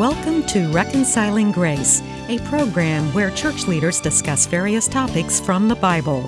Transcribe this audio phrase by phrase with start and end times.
[0.00, 6.26] Welcome to Reconciling Grace, a program where church leaders discuss various topics from the Bible.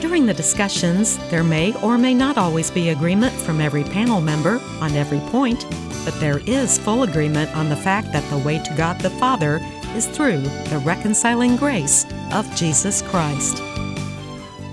[0.00, 4.58] During the discussions, there may or may not always be agreement from every panel member
[4.80, 5.66] on every point,
[6.02, 9.60] but there is full agreement on the fact that the way to God the Father
[9.94, 13.58] is through the reconciling grace of Jesus Christ.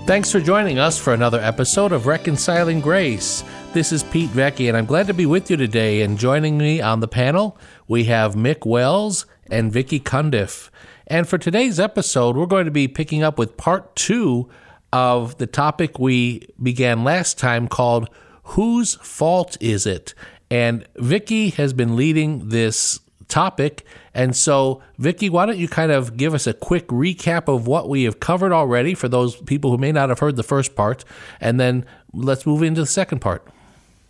[0.06, 3.44] Thanks for joining us for another episode of Reconciling Grace.
[3.78, 6.02] This is Pete Vecchi, and I'm glad to be with you today.
[6.02, 10.68] And joining me on the panel, we have Mick Wells and Vicki Cundiff.
[11.06, 14.48] And for today's episode, we're going to be picking up with part two
[14.92, 18.10] of the topic we began last time called
[18.42, 20.12] Whose Fault Is It?
[20.50, 22.98] And Vicki has been leading this
[23.28, 23.86] topic.
[24.12, 27.88] And so, Vicki, why don't you kind of give us a quick recap of what
[27.88, 31.04] we have covered already for those people who may not have heard the first part,
[31.40, 33.46] and then let's move into the second part.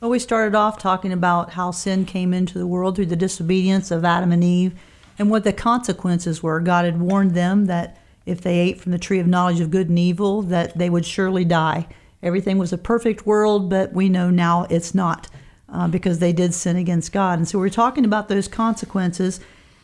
[0.01, 3.91] Well, we started off talking about how sin came into the world through the disobedience
[3.91, 4.79] of Adam and Eve
[5.19, 6.61] and what the consequences were.
[6.61, 9.89] God had warned them that if they ate from the tree of knowledge of good
[9.89, 11.89] and evil, that they would surely die.
[12.23, 15.27] Everything was a perfect world, but we know now it's not
[15.69, 17.41] uh, because they did sin against God.
[17.41, 19.41] And so we're talking about those consequences.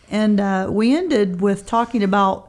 [0.08, 2.48] And uh, we ended with talking about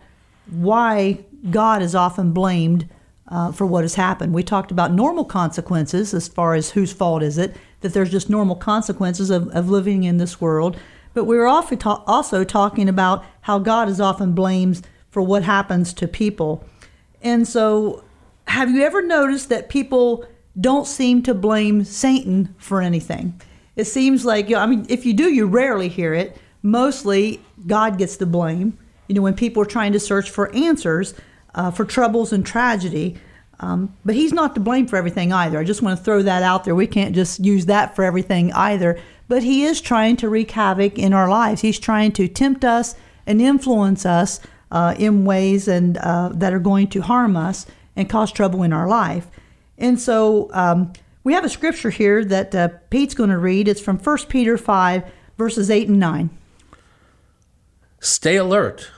[0.52, 2.88] why God is often blamed
[3.28, 4.34] uh, for what has happened.
[4.34, 8.30] We talked about normal consequences as far as whose fault is it, that there's just
[8.30, 10.78] normal consequences of, of living in this world.
[11.14, 16.08] But we were also talking about how God is often blamed for what happens to
[16.08, 16.66] people.
[17.22, 18.04] And so,
[18.48, 20.26] have you ever noticed that people
[20.60, 23.40] don't seem to blame Satan for anything?
[23.76, 26.38] It seems like, you know, I mean, if you do, you rarely hear it.
[26.62, 28.78] Mostly, God gets the blame.
[29.08, 31.14] You know, when people are trying to search for answers,
[31.56, 33.18] uh, for troubles and tragedy.
[33.60, 35.58] Um, but he's not to blame for everything either.
[35.58, 36.76] I just want to throw that out there.
[36.76, 39.00] We can't just use that for everything either.
[39.28, 41.62] But he is trying to wreak havoc in our lives.
[41.62, 42.96] He's trying to tempt us
[43.26, 44.40] and influence us
[44.72, 47.66] uh, in ways and uh, that are going to harm us
[47.96, 49.28] and cause trouble in our life.
[49.78, 50.92] And so um,
[51.24, 53.68] we have a scripture here that uh, Pete's going to read.
[53.68, 55.04] It's from 1 Peter 5,
[55.38, 56.30] verses 8 and 9.
[58.00, 58.92] Stay alert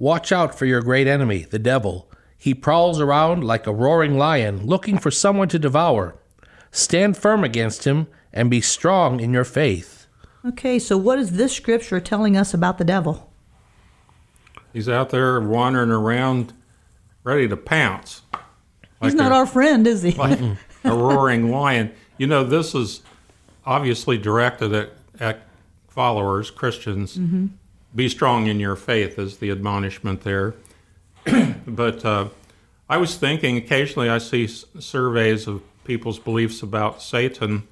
[0.00, 2.10] Watch out for your great enemy, the devil.
[2.38, 6.16] He prowls around like a roaring lion, looking for someone to devour.
[6.70, 10.06] Stand firm against him and be strong in your faith.
[10.42, 13.30] Okay, so what is this scripture telling us about the devil?
[14.72, 16.54] He's out there wandering around
[17.22, 18.22] ready to pounce.
[19.02, 20.12] He's not a, our friend, is he?
[20.12, 20.40] like
[20.82, 21.92] a roaring lion.
[22.16, 23.02] You know, this is
[23.66, 25.42] obviously directed at, at
[25.88, 27.18] followers, Christians.
[27.18, 27.48] Mm-hmm
[27.94, 30.54] be strong in your faith is the admonishment there.
[31.66, 32.28] but uh,
[32.88, 37.66] I was thinking, occasionally I see s- surveys of people's beliefs about Satan.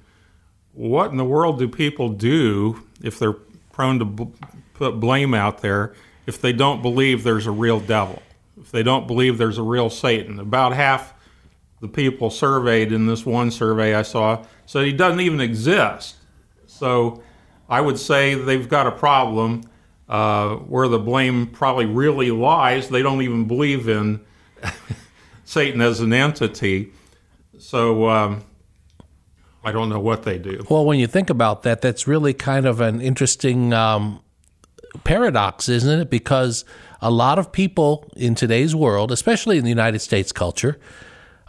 [0.73, 4.27] What in the world do people do if they're prone to b-
[4.73, 5.93] put blame out there
[6.25, 8.21] if they don't believe there's a real devil?
[8.59, 10.37] If they don't believe there's a real Satan?
[10.39, 11.13] About half
[11.79, 16.17] the people surveyed in this one survey I saw said he doesn't even exist.
[16.67, 17.23] So
[17.69, 19.63] I would say they've got a problem
[20.09, 22.89] uh, where the blame probably really lies.
[22.89, 24.19] They don't even believe in
[25.45, 26.91] Satan as an entity.
[27.59, 28.43] So um,
[29.63, 30.65] I don't know what they do.
[30.69, 34.21] Well, when you think about that, that's really kind of an interesting um,
[35.03, 36.09] paradox, isn't it?
[36.09, 36.65] Because
[37.01, 40.79] a lot of people in today's world, especially in the United States culture,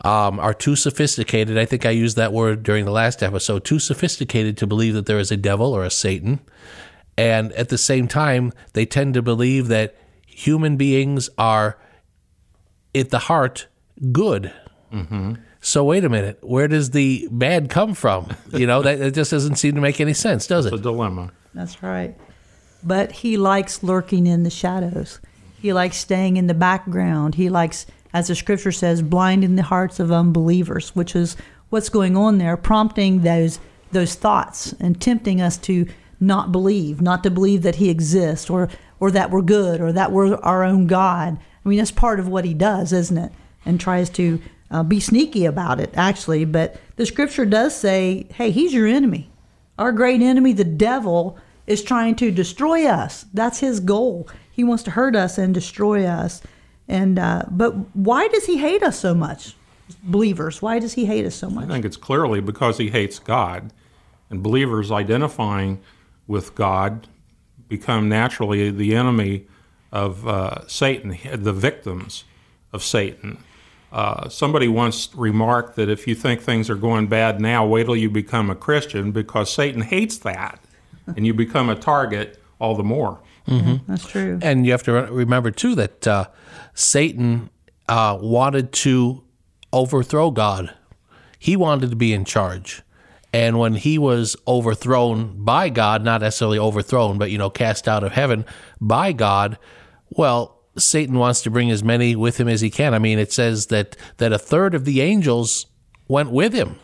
[0.04, 1.58] um, are too sophisticated.
[1.58, 5.06] I think I used that word during the last episode too sophisticated to believe that
[5.06, 6.40] there is a devil or a Satan.
[7.16, 11.78] And at the same time, they tend to believe that human beings are,
[12.94, 13.66] at the heart,
[14.12, 14.52] good.
[14.92, 15.34] Mm-hmm.
[15.60, 18.34] So wait a minute, where does the bad come from?
[18.50, 20.72] You know, that it just doesn't seem to make any sense, does it?
[20.72, 21.32] It's a dilemma.
[21.52, 22.16] That's right.
[22.82, 25.20] But he likes lurking in the shadows.
[25.60, 27.34] He likes staying in the background.
[27.34, 27.84] He likes,
[28.14, 31.36] as the scripture says, blinding the hearts of unbelievers, which is
[31.68, 33.60] what's going on there, prompting those
[33.92, 35.84] those thoughts and tempting us to
[36.20, 38.68] not believe, not to believe that he exists or
[39.00, 41.38] or that we're good or that we're our own God.
[41.64, 43.32] I mean, that's part of what he does, isn't it?
[43.64, 44.40] And tries to
[44.70, 46.44] uh, be sneaky about it, actually.
[46.44, 49.30] But the scripture does say, hey, he's your enemy.
[49.78, 53.24] Our great enemy, the devil, is trying to destroy us.
[53.32, 54.28] That's his goal.
[54.50, 56.42] He wants to hurt us and destroy us.
[56.88, 59.54] And uh, but why does he hate us so much,
[60.02, 60.60] believers?
[60.60, 61.64] Why does he hate us so much?
[61.64, 63.72] I think it's clearly because he hates God,
[64.28, 65.80] and believers identifying
[66.30, 67.08] with God
[67.68, 69.46] become naturally the enemy
[69.90, 72.24] of uh, Satan, the victims
[72.72, 73.38] of Satan.
[73.92, 77.96] Uh, somebody once remarked that if you think things are going bad now, wait till
[77.96, 80.60] you become a Christian because Satan hates that
[81.16, 83.18] and you become a target all the more.
[83.88, 84.38] That's true.
[84.40, 86.28] And you have to remember too that uh,
[86.74, 87.50] Satan
[87.88, 89.24] uh, wanted to
[89.72, 90.72] overthrow God.
[91.40, 92.82] He wanted to be in charge.
[93.32, 98.02] And when he was overthrown by God, not necessarily overthrown, but you know, cast out
[98.02, 98.44] of heaven
[98.80, 99.58] by God,
[100.10, 102.94] well, Satan wants to bring as many with him as he can.
[102.94, 105.66] I mean, it says that that a third of the angels
[106.08, 106.76] went with him.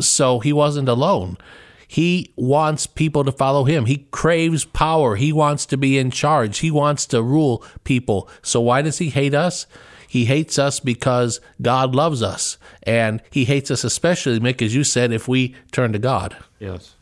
[0.00, 1.38] So he wasn't alone.
[1.86, 3.86] He wants people to follow him.
[3.86, 5.16] He craves power.
[5.16, 6.58] He wants to be in charge.
[6.58, 8.28] He wants to rule people.
[8.42, 9.66] So why does he hate us?
[10.10, 12.58] He hates us because God loves us.
[12.82, 16.36] And he hates us especially, Mick, as you said, if we turn to God.
[16.58, 16.96] Yes.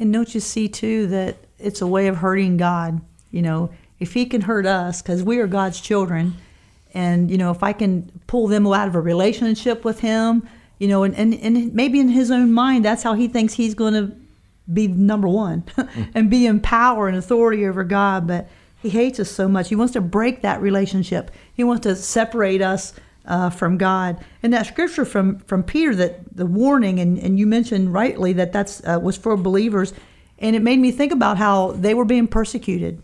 [0.00, 3.00] And don't you see too that it's a way of hurting God?
[3.30, 3.70] You know,
[4.00, 6.34] if He can hurt us, because we are God's children,
[6.92, 10.48] and you know, if I can pull them out of a relationship with Him,
[10.80, 13.74] you know, and and, and maybe in His own mind, that's how He thinks He's
[13.74, 14.12] going to
[14.72, 15.62] be number one
[16.16, 18.26] and be in power and authority over God.
[18.26, 18.48] But
[18.80, 19.68] He hates us so much.
[19.68, 21.30] He wants to break that relationship.
[21.52, 22.94] He wants to separate us
[23.26, 24.24] uh, from God.
[24.42, 28.52] And that scripture from from Peter that the warning and, and you mentioned rightly that
[28.52, 29.92] that's uh, was for believers,
[30.38, 33.02] and it made me think about how they were being persecuted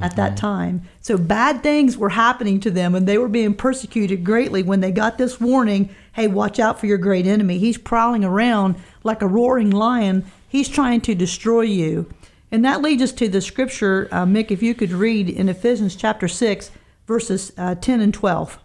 [0.00, 0.82] at that time.
[1.00, 4.92] So bad things were happening to them, and they were being persecuted greatly when they
[4.92, 5.90] got this warning.
[6.12, 7.58] Hey, watch out for your great enemy.
[7.58, 10.24] He's prowling around like a roaring lion.
[10.48, 12.08] He's trying to destroy you.
[12.52, 15.94] And that leads us to the scripture, uh, Mick, if you could read in Ephesians
[15.94, 16.70] chapter 6,
[17.06, 18.58] verses uh, 10 and 12.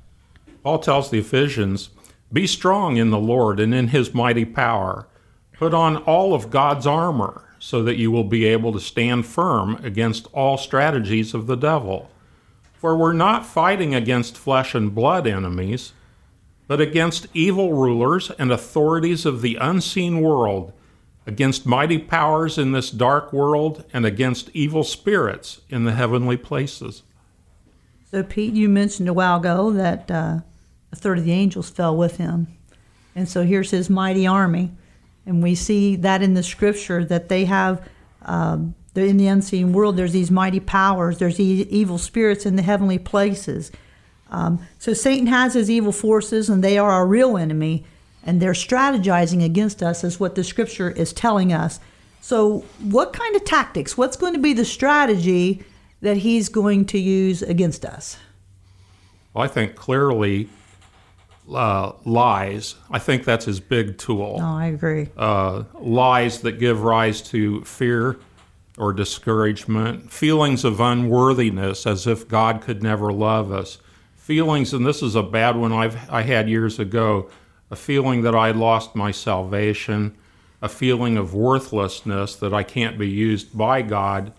[0.63, 1.89] Paul tells the Ephesians,
[2.33, 5.07] Be strong in the Lord and in his mighty power.
[5.53, 9.75] Put on all of God's armor so that you will be able to stand firm
[9.83, 12.09] against all strategies of the devil.
[12.73, 15.93] For we're not fighting against flesh and blood enemies,
[16.67, 20.73] but against evil rulers and authorities of the unseen world,
[21.27, 27.03] against mighty powers in this dark world, and against evil spirits in the heavenly places.
[28.11, 30.39] So, Pete, you mentioned a while ago that uh,
[30.91, 32.47] a third of the angels fell with him.
[33.15, 34.71] And so here's his mighty army.
[35.25, 37.87] And we see that in the scripture that they have,
[38.21, 42.61] um, in the unseen world, there's these mighty powers, there's e- evil spirits in the
[42.61, 43.71] heavenly places.
[44.29, 47.85] Um, so Satan has his evil forces, and they are our real enemy,
[48.25, 51.79] and they're strategizing against us, is what the scripture is telling us.
[52.21, 53.97] So, what kind of tactics?
[53.97, 55.63] What's going to be the strategy
[56.01, 58.17] that he's going to use against us?
[59.33, 60.49] Well, I think clearly
[61.53, 62.75] uh, lies.
[62.89, 64.39] I think that's his big tool.
[64.39, 65.09] No, I agree.
[65.15, 68.17] Uh, lies that give rise to fear
[68.77, 73.77] or discouragement, feelings of unworthiness as if God could never love us,
[74.15, 77.29] feelings, and this is a bad one I've, I had years ago,
[77.71, 80.15] a feeling that I lost my salvation,
[80.61, 84.33] a feeling of worthlessness that I can't be used by God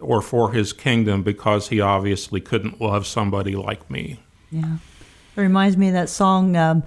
[0.00, 4.20] or for his kingdom because he obviously couldn't love somebody like me.
[4.50, 4.76] Yeah.
[5.36, 6.84] It reminds me of that song um,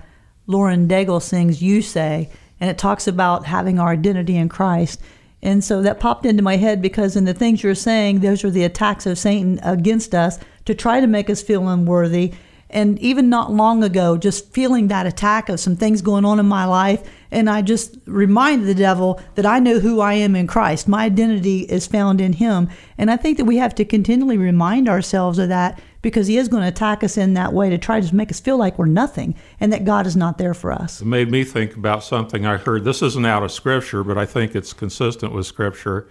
[0.48, 2.30] Lauren Daigle sings, You Say,
[2.60, 5.02] and it talks about having our identity in Christ.
[5.42, 8.50] And so that popped into my head because in the things you're saying, those are
[8.50, 12.34] the attacks of Satan against us to try to make us feel unworthy.
[12.70, 16.48] And even not long ago, just feeling that attack of some things going on in
[16.48, 20.48] my life, and I just reminded the devil that I know who I am in
[20.48, 20.88] Christ.
[20.88, 22.70] My identity is found in Him.
[22.98, 26.48] And I think that we have to continually remind ourselves of that because He is
[26.48, 28.86] going to attack us in that way to try to make us feel like we're
[28.88, 31.02] nothing and that God is not there for us.
[31.02, 32.84] It made me think about something I heard.
[32.84, 36.08] This isn't out of Scripture, but I think it's consistent with Scripture.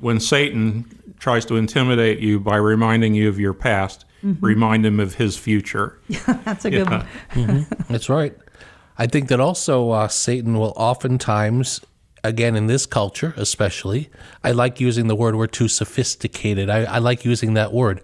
[0.00, 5.14] When Satan tries to intimidate you by reminding you of your past, remind him of
[5.14, 5.98] his future.
[6.26, 7.04] That's a good Yeah.
[7.34, 7.66] one.
[7.88, 8.36] That's right.
[8.98, 11.80] I think that also uh, Satan will oftentimes,
[12.24, 14.10] again in this culture especially,
[14.44, 16.70] I like using the word, we're too sophisticated.
[16.70, 18.00] I, I like using that word.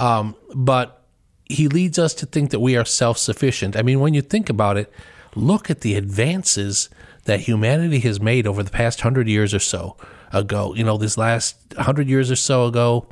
[0.00, 1.04] Um, but
[1.44, 3.76] he leads us to think that we are self sufficient.
[3.76, 4.92] I mean, when you think about it,
[5.34, 6.88] look at the advances
[7.24, 9.96] that humanity has made over the past hundred years or so
[10.32, 10.74] ago.
[10.74, 13.06] You know, this last hundred years or so ago,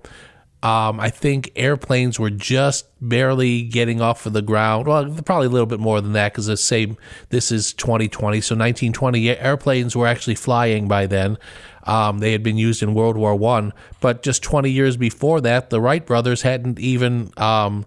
[0.62, 4.88] um, I think airplanes were just barely getting off of the ground.
[4.88, 6.96] Well, probably a little bit more than that because the same.
[7.28, 11.38] This is 2020, so 1920 airplanes were actually flying by then.
[11.84, 15.70] Um, they had been used in World War One, but just 20 years before that,
[15.70, 17.86] the Wright brothers hadn't even um,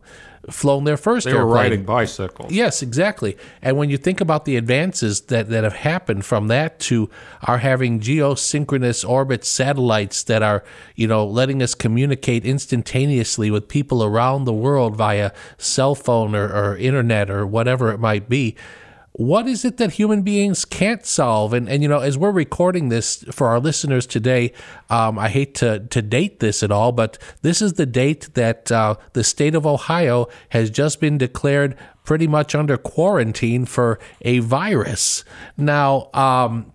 [0.51, 2.51] flown their first They were riding bicycles.
[2.51, 3.38] Yes, exactly.
[3.62, 7.10] And when you think about the advances that, that have happened from that to
[7.43, 10.63] our having geosynchronous orbit satellites that are,
[10.96, 16.48] you know, letting us communicate instantaneously with people around the world via cell phone or,
[16.48, 18.55] or internet or whatever it might be,
[19.13, 21.53] what is it that human beings can't solve?
[21.53, 24.53] And, and you know, as we're recording this for our listeners today,
[24.89, 28.71] um, I hate to, to date this at all, but this is the date that
[28.71, 31.75] uh, the state of Ohio has just been declared
[32.05, 35.25] pretty much under quarantine for a virus.
[35.57, 36.71] Now, um,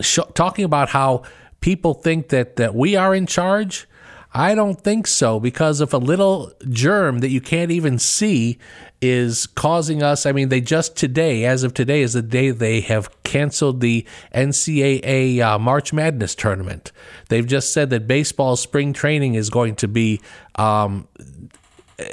[0.00, 1.22] sh- talking about how
[1.60, 3.88] people think that, that we are in charge.
[4.34, 8.58] I don't think so because if a little germ that you can't even see
[9.02, 12.80] is causing us, I mean, they just today, as of today, is the day they
[12.80, 16.92] have canceled the NCAA uh, March Madness tournament.
[17.28, 20.20] They've just said that baseball spring training is going to be
[20.54, 21.08] um,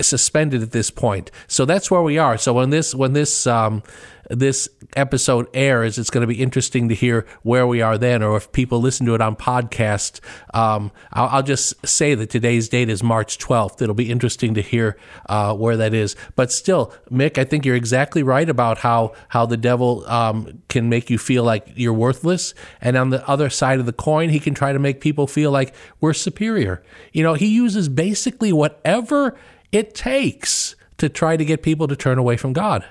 [0.01, 1.31] suspended at this point.
[1.47, 2.37] So that's where we are.
[2.37, 3.81] So when this when this um,
[4.29, 8.37] this episode airs, it's going to be interesting to hear where we are then, or
[8.37, 10.19] if people listen to it on podcast.
[10.53, 13.81] Um, I'll, I'll, just say that today's date is March 12th.
[13.81, 16.15] It'll be interesting to hear uh, where that is.
[16.35, 20.89] But still, Mick, I think you're exactly right about how how the devil um, can
[20.89, 24.39] make you feel like you're worthless, and on the other side of the coin, he
[24.39, 26.83] can try to make people feel like we're superior.
[27.13, 29.35] You know, he uses basically whatever
[29.71, 32.85] it takes to try to get people to turn away from God.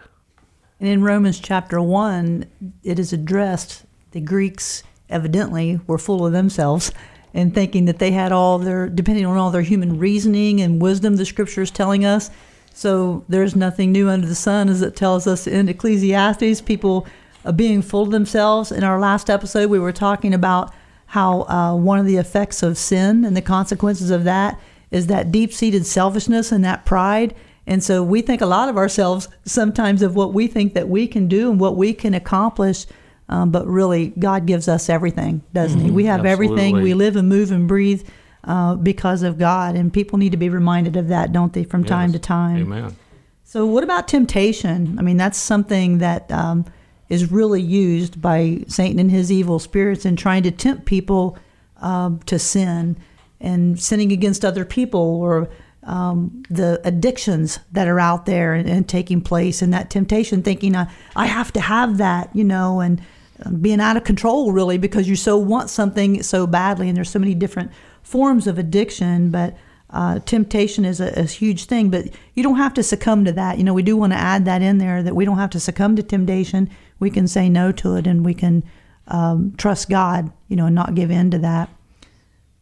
[0.80, 2.47] And in Romans chapter 1,
[2.85, 6.92] it is addressed the Greeks evidently were full of themselves
[7.35, 11.16] and thinking that they had all their, depending on all their human reasoning and wisdom,
[11.16, 12.30] the scripture is telling us.
[12.73, 16.61] So there's nothing new under the sun, as it tells us in Ecclesiastes.
[16.62, 17.06] People
[17.44, 18.73] uh, being full of themselves.
[18.73, 20.73] In our last episode, we were talking about
[21.06, 25.32] how uh, one of the effects of sin and the consequences of that is that
[25.32, 27.35] deep seated selfishness and that pride.
[27.68, 31.06] And so we think a lot of ourselves sometimes of what we think that we
[31.06, 32.87] can do and what we can accomplish.
[33.28, 35.92] Um, but really, God gives us everything, doesn't mm-hmm, He?
[35.92, 36.32] We have absolutely.
[36.32, 36.82] everything.
[36.82, 38.08] We live and move and breathe
[38.44, 39.76] uh, because of God.
[39.76, 41.90] And people need to be reminded of that, don't they, from yes.
[41.90, 42.62] time to time?
[42.62, 42.96] Amen.
[43.44, 44.98] So, what about temptation?
[44.98, 46.64] I mean, that's something that um,
[47.10, 51.37] is really used by Satan and his evil spirits in trying to tempt people
[51.82, 52.96] um, to sin
[53.42, 55.50] and sinning against other people or
[55.88, 60.76] um, the addictions that are out there and, and, taking place and that temptation thinking
[60.76, 63.00] I, I have to have that you know and
[63.45, 67.09] um, being out of control really because you so want something so badly and there's
[67.09, 69.57] so many different forms of addiction but
[69.90, 72.04] uh, temptation is a, a, huge thing but
[72.35, 73.57] you don't have to succumb to that.
[73.57, 75.61] You know we do want to add that in there that we don't have to
[75.61, 76.68] succumb to temptation.
[77.00, 78.62] We can say no to it and we can
[79.07, 81.71] um, trust god you know and not give in to that.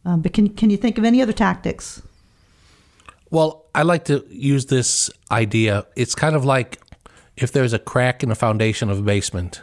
[0.05, 2.01] Um, but can can you think of any other tactics?
[3.29, 5.85] Well, I like to use this idea.
[5.95, 6.79] It's kind of like
[7.35, 9.61] if there's a crack in the foundation of a basement.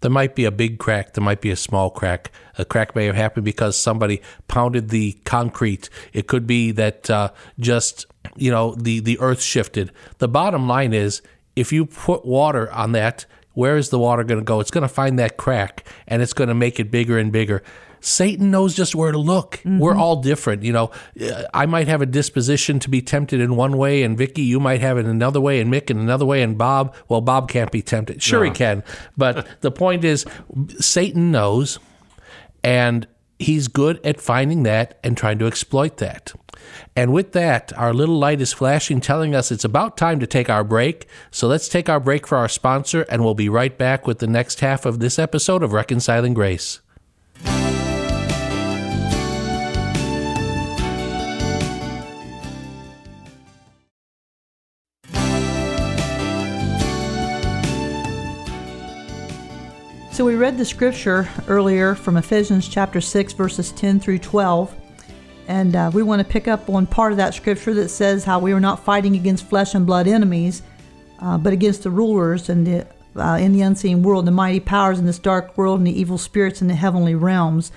[0.00, 2.30] There might be a big crack, there might be a small crack.
[2.56, 5.90] A crack may have happened because somebody pounded the concrete.
[6.12, 9.90] It could be that uh, just, you know, the, the earth shifted.
[10.18, 11.20] The bottom line is
[11.56, 14.60] if you put water on that, where is the water going to go?
[14.60, 17.64] It's going to find that crack and it's going to make it bigger and bigger.
[18.00, 19.56] Satan knows just where to look.
[19.58, 19.78] Mm-hmm.
[19.78, 20.62] We're all different.
[20.62, 20.90] You know,
[21.54, 24.80] I might have a disposition to be tempted in one way, and Vicki, you might
[24.80, 27.70] have it in another way, and Mick in another way, and Bob, well, Bob can't
[27.70, 28.22] be tempted.
[28.22, 28.50] Sure, no.
[28.50, 28.82] he can.
[29.16, 30.24] But the point is,
[30.78, 31.78] Satan knows,
[32.62, 33.06] and
[33.38, 36.32] he's good at finding that and trying to exploit that.
[36.96, 40.50] And with that, our little light is flashing, telling us it's about time to take
[40.50, 41.06] our break.
[41.30, 44.26] So let's take our break for our sponsor, and we'll be right back with the
[44.26, 46.80] next half of this episode of Reconciling Grace.
[60.18, 64.74] So we read the scripture earlier from Ephesians chapter 6, verses 10 through 12.
[65.46, 68.40] And uh, we want to pick up on part of that scripture that says how
[68.40, 70.62] we are not fighting against flesh and blood enemies,
[71.20, 74.98] uh, but against the rulers and the, uh, in the unseen world, the mighty powers
[74.98, 77.70] in this dark world, and the evil spirits in the heavenly realms.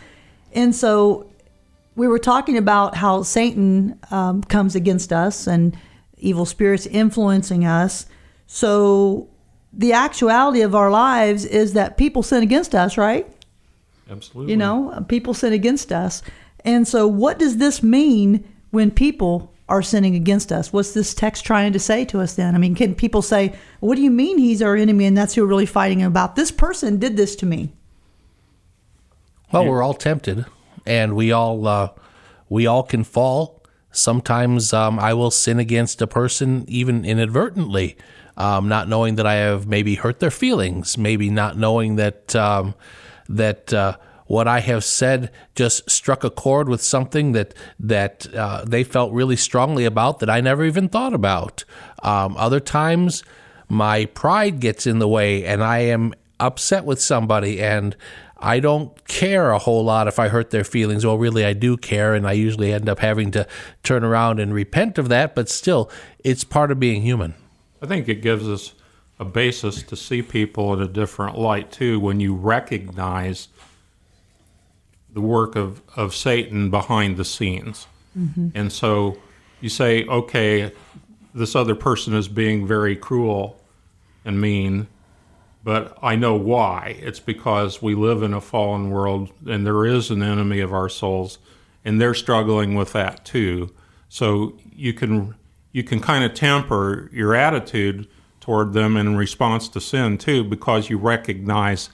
[0.51, 1.29] And so
[1.95, 5.77] we were talking about how Satan um, comes against us and
[6.17, 8.07] evil spirits influencing us.
[8.47, 9.29] So
[9.73, 13.27] the actuality of our lives is that people sin against us, right?
[14.09, 14.51] Absolutely.
[14.51, 16.21] You know, people sin against us.
[16.65, 20.73] And so, what does this mean when people are sinning against us?
[20.73, 22.53] What's this text trying to say to us then?
[22.53, 25.41] I mean, can people say, What do you mean he's our enemy and that's who
[25.41, 26.35] we're really fighting about?
[26.35, 27.71] This person did this to me.
[29.51, 30.45] Well, we're all tempted
[30.85, 31.89] and we all, uh,
[32.49, 33.63] we all can fall.
[33.91, 37.97] Sometimes um, I will sin against a person even inadvertently
[38.37, 42.75] um, not knowing that I have maybe hurt their feelings, maybe not knowing that um,
[43.29, 43.97] that uh,
[44.27, 49.11] what I have said just struck a chord with something that that uh, they felt
[49.11, 51.65] really strongly about that I never even thought about.
[52.01, 53.23] Um, other times,
[53.67, 57.95] my pride gets in the way and I am upset with somebody and
[58.41, 61.05] I don't care a whole lot if I hurt their feelings.
[61.05, 63.45] Well, really, I do care, and I usually end up having to
[63.83, 65.91] turn around and repent of that, but still,
[66.23, 67.35] it's part of being human.
[67.81, 68.73] I think it gives us
[69.19, 73.47] a basis to see people in a different light, too, when you recognize
[75.13, 77.87] the work of, of Satan behind the scenes.
[78.17, 78.49] Mm-hmm.
[78.55, 79.17] And so
[79.59, 80.71] you say, okay,
[81.33, 83.61] this other person is being very cruel
[84.25, 84.87] and mean,
[85.63, 86.97] but I know why.
[86.99, 90.89] It's because we live in a fallen world and there is an enemy of our
[90.89, 91.37] souls,
[91.85, 93.73] and they're struggling with that too.
[94.09, 95.35] So you can
[95.71, 98.07] you can kind of temper your attitude
[98.39, 101.89] toward them in response to sin too, because you recognize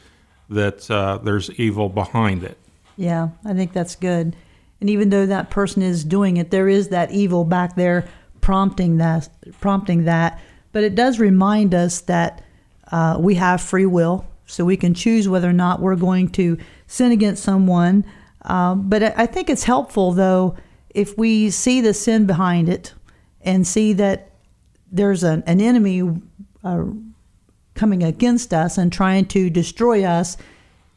[0.49, 2.57] that uh, there's evil behind it.
[2.95, 4.35] Yeah, I think that's good.
[4.79, 8.07] And even though that person is doing it, there is that evil back there
[8.41, 9.29] prompting that,
[9.59, 10.39] prompting that.
[10.71, 12.43] But it does remind us that
[12.91, 16.57] uh, we have free will, so we can choose whether or not we're going to
[16.85, 18.05] sin against someone.
[18.43, 20.55] Um, but I think it's helpful, though,
[20.91, 22.93] if we see the sin behind it
[23.47, 24.29] and see that
[24.91, 26.03] there's an, an enemy
[26.63, 26.83] uh,
[27.73, 30.37] coming against us and trying to destroy us.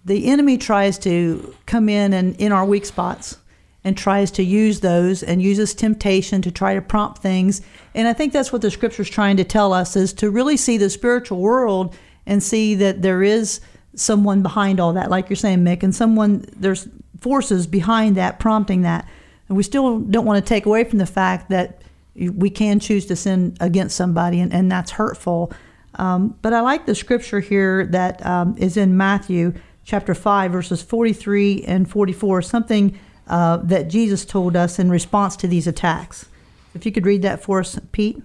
[0.04, 3.38] The enemy tries to come in and in our weak spots
[3.84, 7.62] and tries to use those and uses temptation to try to prompt things.
[7.94, 10.56] And I think that's what the scripture is trying to tell us is to really
[10.56, 13.60] see the spiritual world and see that there is
[13.94, 16.88] someone behind all that, like you're saying, Mick, and someone, there's
[17.20, 19.06] forces behind that, prompting that.
[19.48, 21.82] And we still don't want to take away from the fact that
[22.28, 25.52] we can choose to sin against somebody, and, and that's hurtful.
[25.94, 30.82] Um, but I like the scripture here that um, is in Matthew chapter 5, verses
[30.82, 36.26] 43 and 44, something uh, that Jesus told us in response to these attacks.
[36.74, 38.22] If you could read that for us, Pete.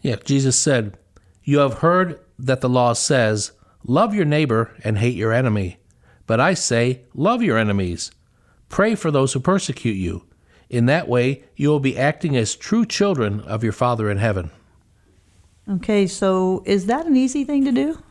[0.00, 0.96] Yeah, Jesus said,
[1.44, 3.52] You have heard that the law says,
[3.84, 5.78] Love your neighbor and hate your enemy.
[6.26, 8.10] But I say, Love your enemies.
[8.68, 10.24] Pray for those who persecute you.
[10.72, 14.50] In that way, you will be acting as true children of your Father in heaven.
[15.68, 18.02] Okay, so is that an easy thing to do?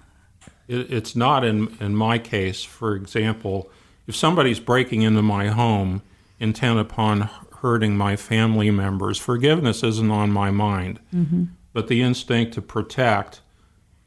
[0.68, 2.64] It, it's not in, in my case.
[2.64, 3.70] For example,
[4.06, 6.04] if somebody's breaking into my home
[6.40, 7.30] intent upon
[7.62, 11.00] hurting my family members, forgiveness isn't on my mind.
[11.14, 11.46] Mm-hmm.
[11.74, 13.42] But the instinct to protect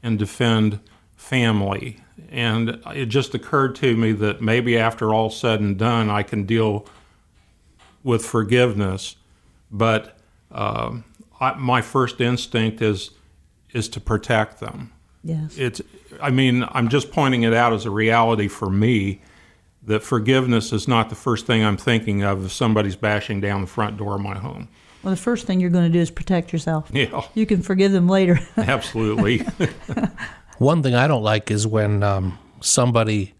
[0.01, 0.79] and defend
[1.17, 1.99] family.
[2.29, 6.45] And it just occurred to me that maybe after all said and done, I can
[6.45, 6.87] deal
[8.05, 9.17] with forgiveness.
[9.69, 10.17] But
[10.49, 10.99] uh,
[11.41, 13.11] I, my first instinct is
[13.73, 14.93] is to protect them.
[15.21, 15.57] Yes.
[15.57, 15.81] It's.
[16.21, 19.21] I mean, I'm just pointing it out as a reality for me
[19.83, 23.67] that forgiveness is not the first thing I'm thinking of if somebody's bashing down the
[23.67, 24.69] front door of my home.
[25.03, 26.89] Well, the first thing you're going to do is protect yourself.
[26.91, 27.21] Yeah.
[27.35, 28.39] You can forgive them later.
[28.57, 29.39] Absolutely.
[30.57, 33.33] One thing I don't like is when um, somebody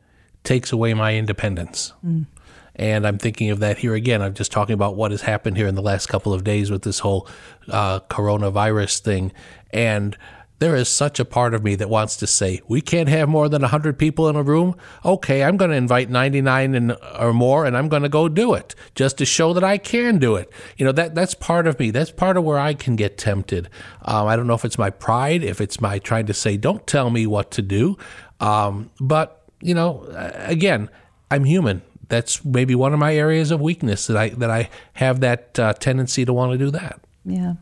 [0.43, 1.93] takes away my independence.
[2.05, 2.27] Mm.
[2.75, 4.21] And I'm thinking of that here again.
[4.21, 6.81] I'm just talking about what has happened here in the last couple of days with
[6.81, 7.27] this whole
[7.69, 9.31] uh, coronavirus thing.
[9.71, 10.17] And
[10.59, 13.49] there is such a part of me that wants to say, we can't have more
[13.49, 14.75] than 100 people in a room.
[15.03, 18.53] Okay, I'm going to invite 99 and, or more, and I'm going to go do
[18.53, 20.49] it just to show that I can do it.
[20.77, 21.91] You know, that that's part of me.
[21.91, 23.69] That's part of where I can get tempted.
[24.03, 26.87] Um, I don't know if it's my pride, if it's my trying to say, don't
[26.87, 27.97] tell me what to do.
[28.39, 30.89] Um, but, you know, again,
[31.29, 31.81] I'm human.
[32.09, 35.73] That's maybe one of my areas of weakness that I that I have that uh,
[35.73, 36.99] tendency to want to do that.
[37.25, 37.55] Yeah.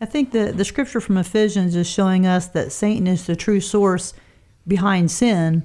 [0.00, 3.60] I think the, the scripture from Ephesians is showing us that Satan is the true
[3.60, 4.14] source
[4.66, 5.62] behind sin.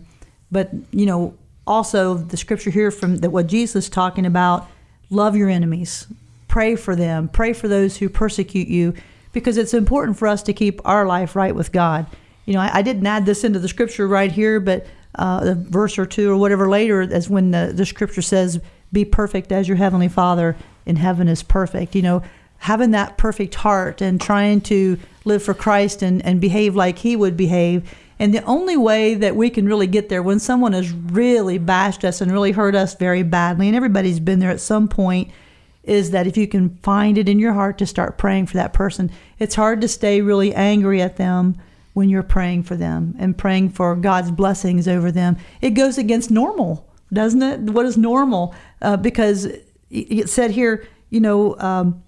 [0.51, 1.33] But, you know,
[1.65, 4.67] also the scripture here from that what Jesus is talking about,
[5.09, 6.05] love your enemies,
[6.47, 8.93] pray for them, pray for those who persecute you,
[9.33, 12.05] because it's important for us to keep our life right with God.
[12.45, 14.85] You know, I, I didn't add this into the scripture right here, but
[15.17, 18.59] uh, a verse or two or whatever later, as when the, the scripture says,
[18.91, 21.95] be perfect as your heavenly Father in heaven is perfect.
[21.95, 22.23] You know,
[22.59, 27.15] having that perfect heart and trying to live for Christ and, and behave like He
[27.15, 27.93] would behave.
[28.19, 32.03] And the only way that we can really get there when someone has really bashed
[32.03, 35.29] us and really hurt us very badly, and everybody's been there at some point,
[35.83, 38.73] is that if you can find it in your heart to start praying for that
[38.73, 39.11] person.
[39.39, 41.57] It's hard to stay really angry at them
[41.97, 45.35] when you're praying for them and praying for God's blessings over them.
[45.61, 47.59] It goes against normal, doesn't it?
[47.61, 48.53] What is normal?
[48.83, 49.47] Uh, because
[49.89, 52.03] it said here, you know, um,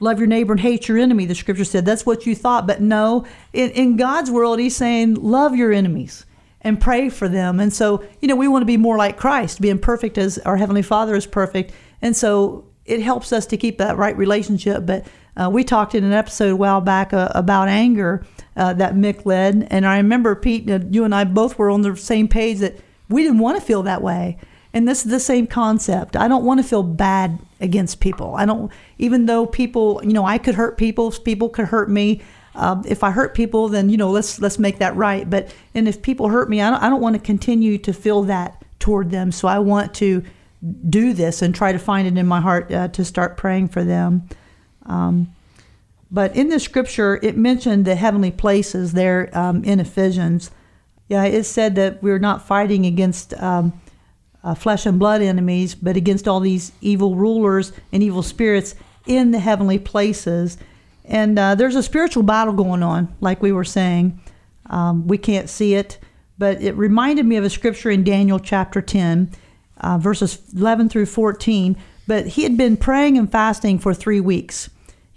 [0.00, 1.24] love your neighbor and hate your enemy.
[1.24, 5.14] The scripture said that's what you thought, but no, in, in God's world, He's saying
[5.14, 6.26] love your enemies
[6.60, 7.60] and pray for them.
[7.60, 10.56] And so, you know, we want to be more like Christ, being perfect as our
[10.56, 11.72] Heavenly Father is perfect.
[12.00, 14.84] And so it helps us to keep that right relationship.
[14.84, 15.06] But
[15.36, 19.24] uh, we talked in an episode a while back uh, about anger uh, that Mick
[19.24, 19.66] led.
[19.70, 22.76] And I remember, Pete, uh, you and I both were on the same page that
[23.08, 24.38] we didn't want to feel that way.
[24.74, 26.16] And this is the same concept.
[26.16, 28.34] I don't want to feel bad against people.
[28.36, 32.22] I don't, even though people, you know, I could hurt people, people could hurt me.
[32.54, 35.28] Um, if I hurt people, then you know, let's let's make that right.
[35.28, 38.22] But and if people hurt me, I don't, I don't want to continue to feel
[38.24, 39.32] that toward them.
[39.32, 40.22] So I want to
[40.88, 43.84] do this and try to find it in my heart uh, to start praying for
[43.84, 44.28] them.
[44.86, 45.34] Um,
[46.12, 50.50] but in the scripture, it mentioned the heavenly places there um, in Ephesians.
[51.08, 53.72] Yeah, it said that we're not fighting against um,
[54.44, 58.74] uh, flesh and blood enemies, but against all these evil rulers and evil spirits
[59.06, 60.58] in the heavenly places.
[61.06, 64.20] And uh, there's a spiritual battle going on, like we were saying.
[64.66, 65.98] Um, we can't see it,
[66.36, 69.30] but it reminded me of a scripture in Daniel chapter 10,
[69.78, 71.76] uh, verses 11 through 14.
[72.06, 74.68] But he had been praying and fasting for three weeks.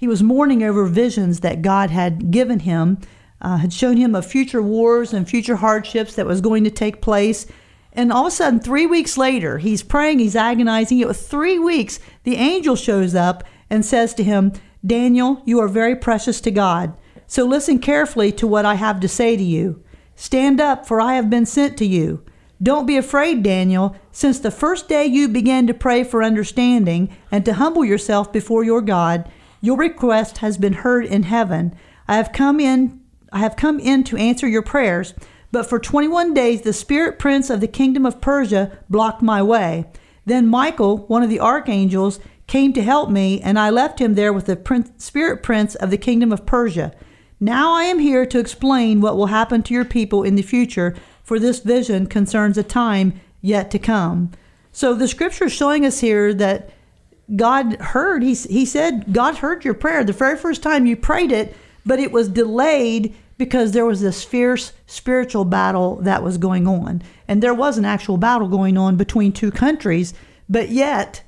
[0.06, 3.00] He was mourning over visions that God had given him,
[3.42, 7.02] uh, had shown him of future wars and future hardships that was going to take
[7.02, 7.48] place.
[7.92, 11.00] And all of a sudden, three weeks later, he's praying, he's agonizing.
[11.00, 12.00] It was three weeks.
[12.22, 14.54] The angel shows up and says to him,
[14.86, 16.94] Daniel, you are very precious to God.
[17.26, 19.84] So listen carefully to what I have to say to you.
[20.16, 22.24] Stand up, for I have been sent to you.
[22.62, 23.96] Don't be afraid, Daniel.
[24.12, 28.64] Since the first day you began to pray for understanding and to humble yourself before
[28.64, 29.28] your God,
[29.66, 31.74] your request has been heard in heaven.
[32.08, 33.02] I have come in
[33.32, 35.14] I have come in to answer your prayers,
[35.52, 39.86] but for 21 days the spirit prince of the kingdom of Persia blocked my way.
[40.26, 44.32] Then Michael, one of the archangels, came to help me, and I left him there
[44.32, 46.94] with the prince, spirit prince of the kingdom of Persia.
[47.40, 50.96] Now I am here to explain what will happen to your people in the future,
[51.24, 54.32] for this vision concerns a time yet to come.
[54.72, 56.70] So the scripture is showing us here that
[57.34, 61.32] God heard, he, he said, God heard your prayer the very first time you prayed
[61.32, 66.68] it, but it was delayed because there was this fierce spiritual battle that was going
[66.68, 67.02] on.
[67.28, 70.14] And there was an actual battle going on between two countries,
[70.48, 71.24] but yet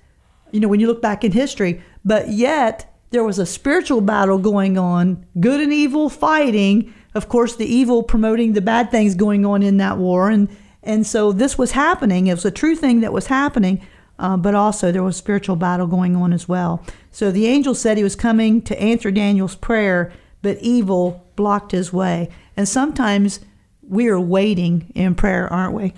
[0.52, 4.38] you know, when you look back in history, but yet there was a spiritual battle
[4.38, 6.94] going on, good and evil fighting.
[7.16, 10.50] Of course, the evil promoting the bad things going on in that war, and
[10.84, 12.28] and so this was happening.
[12.28, 13.86] It was a true thing that was happening,
[14.20, 16.84] uh, but also there was spiritual battle going on as well.
[17.12, 21.94] So the angel said he was coming to answer Daniel's prayer, but evil blocked his
[21.94, 22.30] way.
[22.56, 23.40] And sometimes
[23.82, 25.94] we are waiting in prayer, aren't we?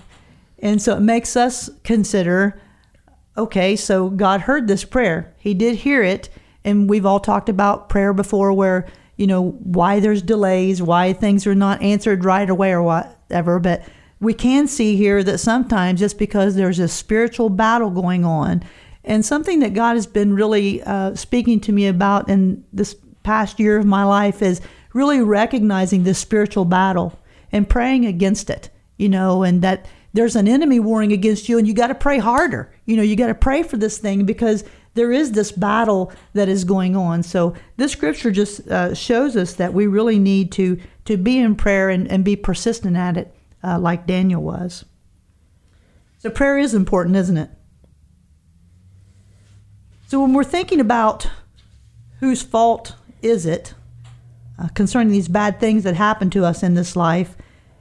[0.58, 2.60] And so it makes us consider
[3.36, 5.32] okay, so God heard this prayer.
[5.38, 6.28] He did hear it.
[6.64, 11.46] And we've all talked about prayer before where, you know, why there's delays, why things
[11.46, 13.58] are not answered right away or whatever.
[13.58, 13.82] But
[14.20, 18.62] we can see here that sometimes just because there's a spiritual battle going on,
[19.02, 23.58] and something that God has been really uh, speaking to me about in this past
[23.58, 24.60] year of my life is
[24.92, 27.18] really recognizing this spiritual battle
[27.52, 31.66] and praying against it, you know, and that there's an enemy warring against you and
[31.66, 32.72] you got to pray harder.
[32.84, 36.48] You know, you got to pray for this thing because there is this battle that
[36.48, 37.22] is going on.
[37.22, 41.56] So this scripture just uh, shows us that we really need to to be in
[41.56, 44.84] prayer and, and be persistent at it, uh, like Daniel was.
[46.18, 47.50] So prayer is important, isn't it?
[50.06, 51.30] So when we're thinking about
[52.18, 53.74] whose fault is it
[54.58, 57.36] uh, concerning these bad things that happen to us in this life,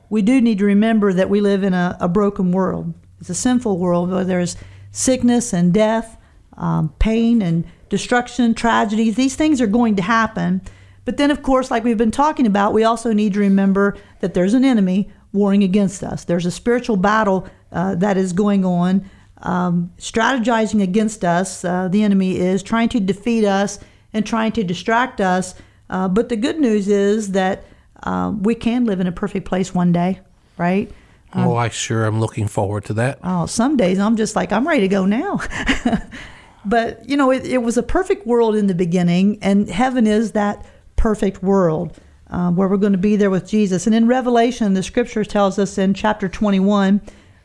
[0.09, 2.93] we do need to remember that we live in a, a broken world.
[3.19, 4.55] It's a sinful world where there's
[4.91, 6.17] sickness and death,
[6.55, 9.15] um, pain and destruction, tragedies.
[9.15, 10.61] These things are going to happen.
[11.05, 14.33] But then, of course, like we've been talking about, we also need to remember that
[14.33, 16.23] there's an enemy warring against us.
[16.25, 19.09] There's a spiritual battle uh, that is going on,
[19.41, 21.63] um, strategizing against us.
[21.63, 23.79] Uh, the enemy is trying to defeat us
[24.13, 25.55] and trying to distract us.
[25.89, 27.63] Uh, but the good news is that
[28.03, 30.19] um, we can live in a perfect place one day,
[30.57, 30.91] right?
[31.33, 33.19] oh, I sure am looking forward to that.
[33.23, 35.39] Oh, some days I'm just like, I'm ready to go now.
[36.65, 40.31] but, you know, it, it, was a perfect world in the beginning, and heaven is
[40.31, 40.65] that
[40.95, 41.95] perfect world
[42.29, 43.85] uh, where we're going to be there with Jesus.
[43.85, 47.01] And in Revelation, the scripture tells us in chapter 21,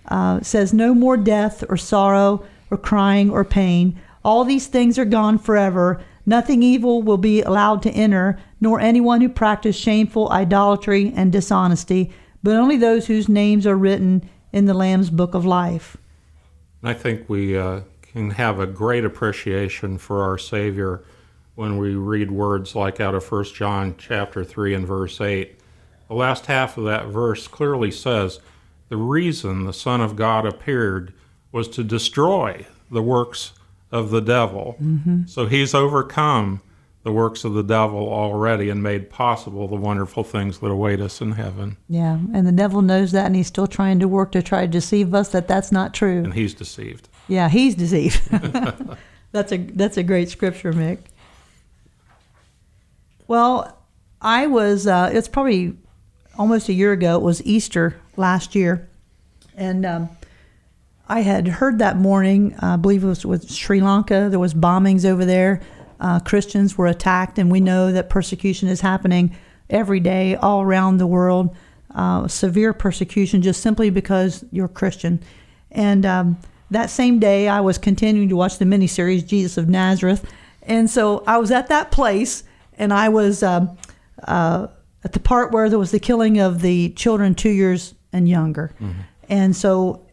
[0.09, 3.99] uh, says, No more death or sorrow or crying or pain.
[4.25, 6.03] All these things are gone forever.
[6.27, 12.13] Nothing evil will be allowed to enter, nor anyone who practices shameful idolatry and dishonesty,
[12.43, 15.97] but only those whose names are written in the Lamb's book of life.
[16.83, 21.03] I think we uh, can have a great appreciation for our Savior
[21.55, 25.59] when we read words like out of 1 John chapter 3 and verse 8.
[26.09, 28.41] The last half of that verse clearly says,
[28.89, 31.13] The reason the Son of God appeared
[31.53, 33.53] was to destroy the works
[33.93, 34.77] of the devil.
[34.83, 35.27] Mm-hmm.
[35.27, 36.61] So he's overcome
[37.05, 41.21] the works of the devil already and made possible the wonderful things that await us
[41.21, 41.77] in heaven.
[41.89, 44.67] Yeah, and the devil knows that, and he's still trying to work to try to
[44.67, 46.25] deceive us that that's not true.
[46.25, 47.09] And he's deceived.
[47.29, 48.23] Yeah, he's deceived.
[49.33, 51.01] that's a that's a great scripture, Mick.
[53.27, 53.79] Well,
[54.21, 54.87] I was.
[54.87, 55.77] Uh, it's probably
[56.39, 57.17] almost a year ago.
[57.17, 58.89] It was Easter last year,
[59.57, 60.09] and um,
[61.09, 62.55] I had heard that morning.
[62.55, 64.29] Uh, I believe it was with Sri Lanka.
[64.31, 65.61] There was bombings over there.
[66.01, 69.37] Uh, Christians were attacked, and we know that persecution is happening
[69.71, 71.55] every day all around the world.
[71.95, 75.23] Uh, severe persecution just simply because you're Christian.
[75.71, 76.39] And um,
[76.71, 80.31] that same day, I was continuing to watch the miniseries Jesus of Nazareth,
[80.63, 82.45] and so I was at that place,
[82.79, 83.77] and I was um,
[84.27, 84.69] uh,
[85.05, 88.73] at the part where there was the killing of the children two years and younger,
[88.81, 89.01] mm-hmm.
[89.29, 90.07] and so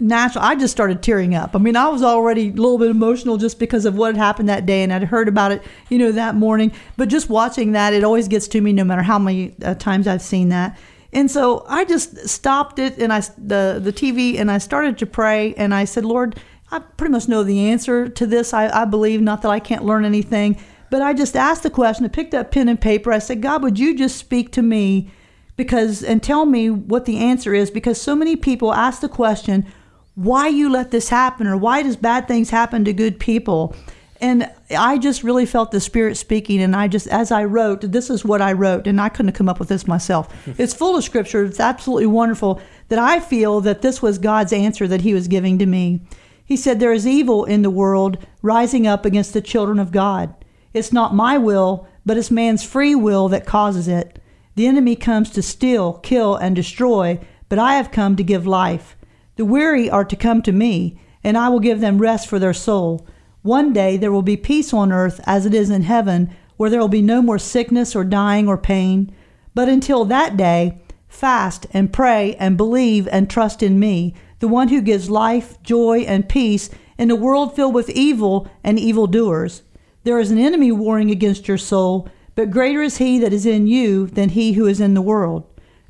[0.00, 0.44] natural.
[0.44, 1.54] I just started tearing up.
[1.54, 4.48] I mean, I was already a little bit emotional just because of what had happened
[4.48, 6.72] that day, and I'd heard about it, you know, that morning.
[6.96, 10.06] But just watching that, it always gets to me, no matter how many uh, times
[10.06, 10.78] I've seen that.
[11.12, 15.06] And so I just stopped it and I the the TV and I started to
[15.06, 16.38] pray and I said, Lord,
[16.70, 18.52] I pretty much know the answer to this.
[18.52, 22.04] I, I believe not that I can't learn anything, but I just asked the question.
[22.04, 23.12] I picked up pen and paper.
[23.12, 25.10] I said, God, would you just speak to me?
[25.56, 29.66] Because and tell me what the answer is because so many people ask the question,
[30.14, 33.74] why you let this happen or why does bad things happen to good people
[34.20, 38.10] and I just really felt the Spirit speaking, and I just, as I wrote, this
[38.10, 40.28] is what I wrote, and I couldn't have come up with this myself.
[40.58, 41.44] it's full of scripture.
[41.44, 45.58] It's absolutely wonderful that I feel that this was God's answer that He was giving
[45.58, 46.00] to me.
[46.44, 50.34] He said, There is evil in the world rising up against the children of God.
[50.72, 54.20] It's not my will, but it's man's free will that causes it.
[54.54, 58.96] The enemy comes to steal, kill, and destroy, but I have come to give life.
[59.36, 62.52] The weary are to come to me, and I will give them rest for their
[62.52, 63.06] soul.
[63.42, 66.80] One day there will be peace on earth as it is in heaven, where there
[66.80, 69.14] will be no more sickness or dying or pain.
[69.54, 74.68] But until that day, fast and pray and believe and trust in me, the one
[74.68, 79.62] who gives life, joy, and peace in a world filled with evil and evildoers.
[80.04, 83.66] There is an enemy warring against your soul, but greater is he that is in
[83.66, 85.44] you than he who is in the world.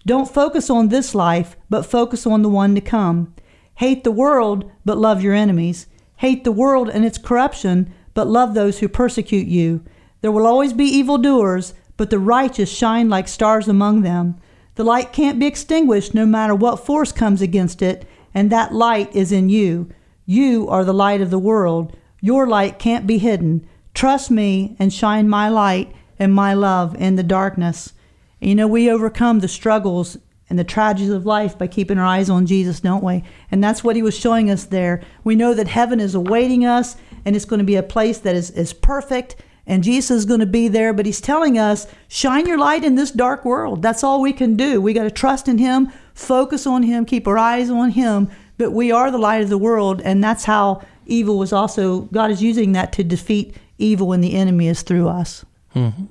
[0.06, 3.34] Don't focus on this life, but focus on the one to come.
[3.74, 5.86] Hate the world, but love your enemies.
[6.16, 9.84] Hate the world and its corruption, but love those who persecute you.
[10.20, 14.36] There will always be evildoers, but the righteous shine like stars among them.
[14.76, 19.14] The light can't be extinguished no matter what force comes against it, and that light
[19.14, 19.90] is in you.
[20.24, 21.96] You are the light of the world.
[22.20, 23.66] Your light can't be hidden.
[23.98, 27.94] Trust me and shine my light and my love in the darkness.
[28.40, 30.16] And you know, we overcome the struggles
[30.48, 33.24] and the tragedies of life by keeping our eyes on Jesus, don't we?
[33.50, 35.02] And that's what he was showing us there.
[35.24, 38.36] We know that heaven is awaiting us and it's going to be a place that
[38.36, 39.34] is, is perfect
[39.66, 42.94] and Jesus is going to be there, but he's telling us, shine your light in
[42.94, 43.82] this dark world.
[43.82, 44.80] That's all we can do.
[44.80, 48.70] We got to trust in him, focus on him, keep our eyes on him, but
[48.70, 52.40] we are the light of the world and that's how evil was also God is
[52.40, 55.44] using that to defeat evil and the enemy is through us.
[55.74, 56.04] Mm-hmm.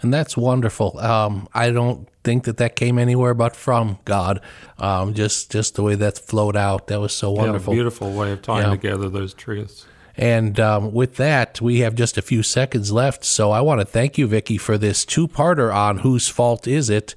[0.00, 0.98] And that's wonderful.
[0.98, 4.40] Um, I don't think that that came anywhere but from God.
[4.78, 7.72] Um, just just the way that flowed out, that was so wonderful.
[7.72, 8.70] Yeah, beautiful way of tying yeah.
[8.70, 9.86] together those truths.
[10.16, 13.24] And um, with that, we have just a few seconds left.
[13.24, 17.14] So I want to thank you, Vicki, for this two-parter on whose fault is it.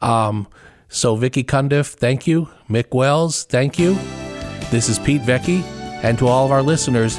[0.00, 0.46] Um,
[0.88, 2.48] so Vicki Cundiff, thank you.
[2.70, 3.94] Mick Wells, thank you.
[4.70, 5.62] This is Pete Vecchi,
[6.04, 7.18] and to all of our listeners,